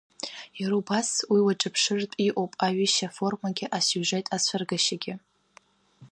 [0.59, 5.13] Иара убас уи уаҿыԥшыртә иҟоуп аҩышьа аформагьы, асиужет ацәыргашьагьы.